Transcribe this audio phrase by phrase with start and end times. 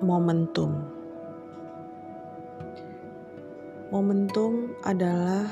[0.00, 0.80] momentum.
[3.92, 5.44] Momentum adalah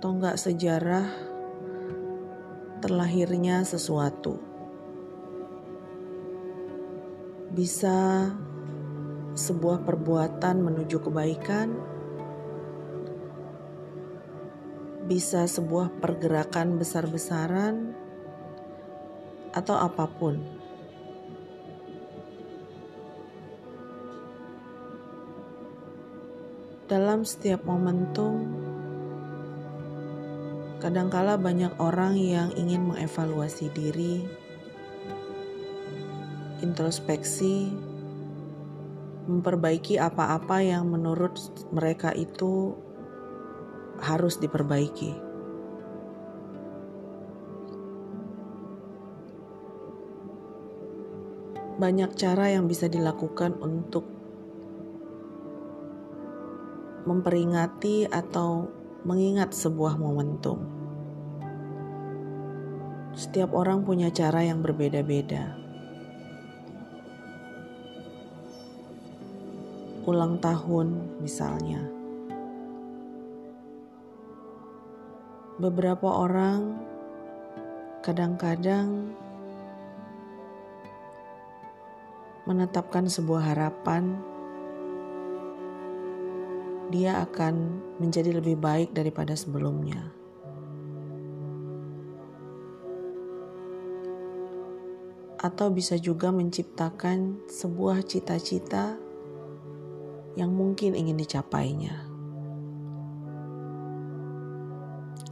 [0.00, 1.08] tonggak sejarah
[2.84, 4.36] terlahirnya sesuatu.
[7.56, 8.28] Bisa
[9.32, 11.72] sebuah perbuatan menuju kebaikan,
[15.08, 17.96] bisa sebuah pergerakan besar-besaran,
[19.56, 20.65] atau apa pun.
[26.86, 28.46] Dalam setiap momentum,
[30.78, 34.22] kadangkala banyak orang yang ingin mengevaluasi diri,
[36.62, 37.74] introspeksi,
[39.26, 41.34] memperbaiki apa-apa yang menurut
[41.74, 42.78] mereka itu
[43.98, 45.10] harus diperbaiki.
[51.82, 54.15] Banyak cara yang bisa dilakukan untuk
[57.06, 58.66] memperingati atau
[59.06, 60.58] mengingat sebuah momentum.
[63.14, 65.56] Setiap orang punya cara yang berbeda-beda.
[70.04, 71.82] Ulang tahun, misalnya,
[75.56, 76.76] beberapa orang
[78.04, 79.16] kadang-kadang
[82.46, 84.35] menetapkan sebuah harapan
[86.86, 90.14] dia akan menjadi lebih baik daripada sebelumnya.
[95.42, 98.98] Atau bisa juga menciptakan sebuah cita-cita
[100.38, 102.06] yang mungkin ingin dicapainya.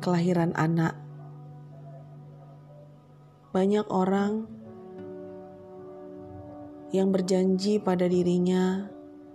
[0.00, 0.96] Kelahiran anak,
[3.52, 4.48] banyak orang
[6.90, 8.88] yang berjanji pada dirinya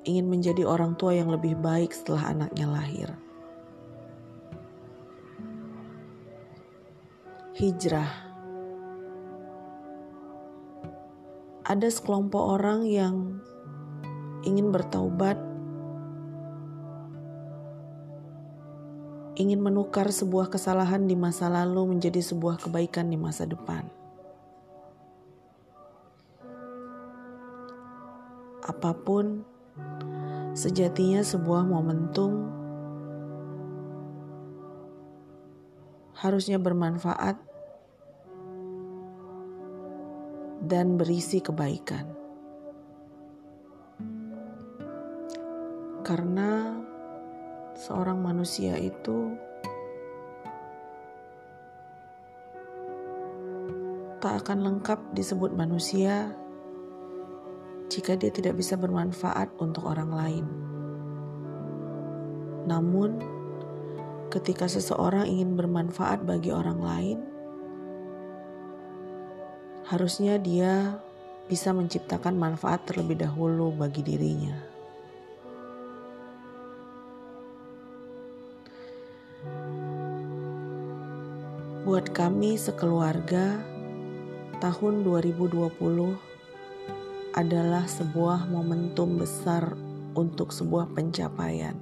[0.06, 3.10] ingin menjadi orang tua yang lebih baik setelah anaknya lahir.
[7.58, 8.12] Hijrah.
[11.66, 13.42] Ada sekelompok orang yang
[14.46, 15.42] ingin bertaubat,
[19.42, 23.90] ingin menukar sebuah kesalahan di masa lalu menjadi sebuah kebaikan di masa depan.
[28.62, 29.55] Apa pun
[30.56, 32.48] Sejatinya sebuah momentum
[36.16, 37.36] harusnya bermanfaat
[40.64, 42.08] dan berisi kebaikan.
[46.08, 46.80] Karena
[47.76, 49.36] seorang manusia itu
[54.24, 56.32] tak akan lengkap disebut manusia
[57.88, 60.46] jika dia tidak bisa bermanfaat untuk orang lain.
[62.66, 63.22] Namun,
[64.34, 67.20] ketika seseorang ingin bermanfaat bagi orang lain,
[69.86, 70.98] harusnya dia
[71.46, 74.58] bisa menciptakan manfaat terlebih dahulu bagi dirinya.
[81.86, 83.62] Buat kami sekeluarga,
[84.58, 86.35] tahun 2020
[87.36, 89.76] adalah sebuah momentum besar
[90.16, 91.76] untuk sebuah pencapaian.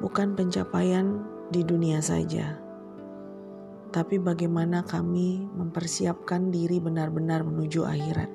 [0.00, 1.20] Bukan pencapaian
[1.52, 2.56] di dunia saja,
[3.92, 8.32] tapi bagaimana kami mempersiapkan diri benar-benar menuju akhirat.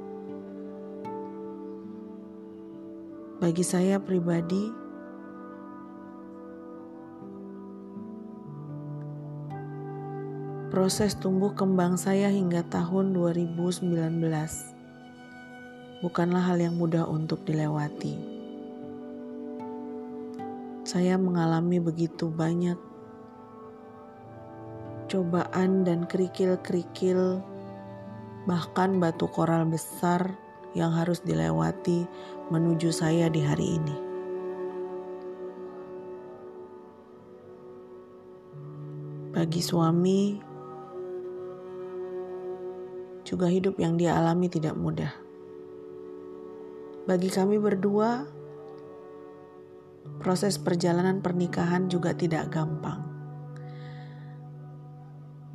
[3.42, 4.85] Bagi saya pribadi,
[10.76, 13.96] proses tumbuh kembang saya hingga tahun 2019
[16.04, 18.20] bukanlah hal yang mudah untuk dilewati.
[20.84, 22.76] Saya mengalami begitu banyak
[25.08, 27.40] cobaan dan kerikil-kerikil,
[28.44, 30.28] bahkan batu koral besar
[30.76, 32.04] yang harus dilewati
[32.52, 33.96] menuju saya di hari ini.
[39.32, 40.52] Bagi suami,
[43.26, 45.10] juga hidup yang dia alami tidak mudah.
[47.10, 48.26] Bagi kami berdua,
[50.22, 53.02] proses perjalanan pernikahan juga tidak gampang.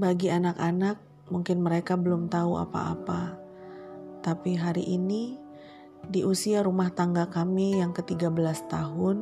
[0.02, 0.98] Bagi anak-anak,
[1.30, 3.38] mungkin mereka belum tahu apa-apa,
[4.22, 5.38] tapi hari ini
[6.10, 9.16] di usia rumah tangga kami yang ke-13 tahun,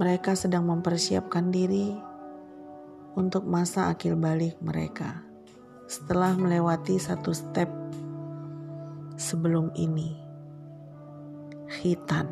[0.00, 2.09] mereka sedang mempersiapkan diri
[3.20, 5.20] untuk masa akil balik mereka
[5.84, 7.68] setelah melewati satu step
[9.20, 10.16] sebelum ini.
[11.68, 12.24] Khitan.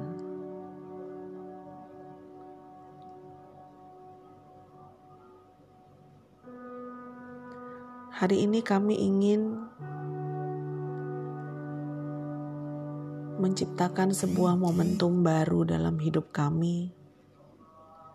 [8.19, 9.55] Hari ini kami ingin
[13.38, 16.90] menciptakan sebuah momentum baru dalam hidup kami,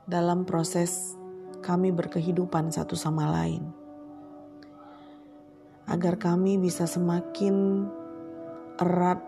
[0.03, 1.15] dalam proses
[1.63, 3.63] kami berkehidupan satu sama lain,
[5.87, 7.87] agar kami bisa semakin
[8.83, 9.23] erat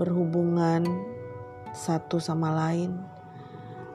[0.00, 0.88] berhubungan
[1.76, 2.96] satu sama lain,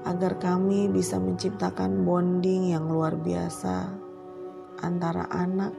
[0.06, 3.89] agar kami bisa menciptakan bonding yang luar biasa
[4.86, 5.74] antara anak,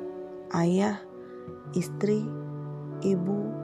[0.59, 0.99] ayah,
[1.79, 2.27] istri,
[3.07, 3.62] ibu,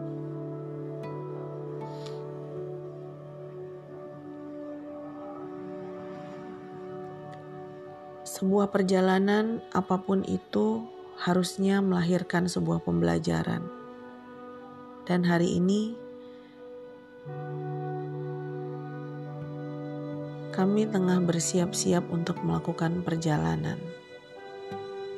[8.38, 10.86] sebuah perjalanan apa pun itu
[11.18, 13.66] harusnya melahirkan sebuah pembelajaran.
[15.02, 15.98] Dan hari ini
[20.54, 23.82] kami tengah bersiap-siap untuk melakukan perjalanan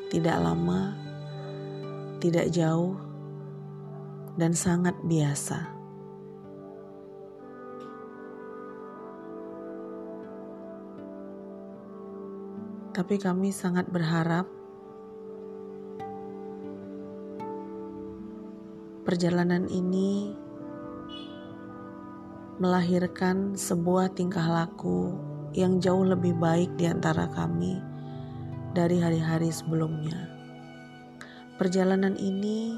[0.08, 0.96] tidak lama,
[2.24, 2.96] tidak jauh,
[4.40, 5.79] dan sangat biasa.
[13.00, 14.44] Tapi kami sangat berharap
[19.08, 20.36] perjalanan ini
[22.60, 25.16] melahirkan sebuah tingkah laku
[25.56, 27.80] yang jauh lebih baik di antara kami
[28.76, 30.28] dari hari-hari sebelumnya.
[31.56, 32.76] Perjalanan ini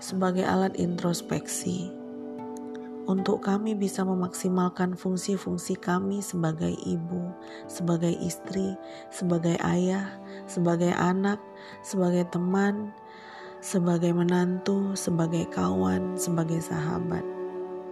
[0.00, 1.92] sebagai alat introspeksi
[3.04, 7.32] untuk kami bisa memaksimalkan fungsi-fungsi kami sebagai ibu,
[7.68, 8.72] sebagai istri,
[9.12, 10.16] sebagai ayah,
[10.48, 11.36] sebagai anak,
[11.84, 12.92] sebagai teman,
[13.60, 17.24] sebagai menantu, sebagai kawan, sebagai sahabat,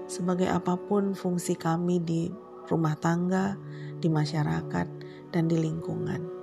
[0.09, 2.32] sebagai apa pun fungsi kami di
[2.73, 3.56] rumah tangga,
[4.00, 4.87] di masyarakat,
[5.32, 6.41] dan di lingkungan.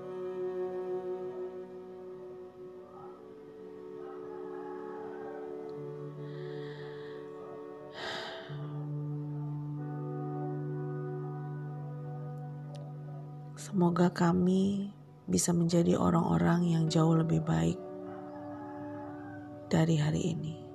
[13.70, 14.90] Semoga kami
[15.30, 17.78] bisa menjadi orang-orang yang jauh lebih baik
[19.70, 20.69] dari hari ini.